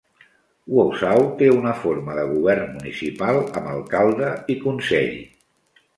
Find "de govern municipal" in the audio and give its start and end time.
2.21-3.37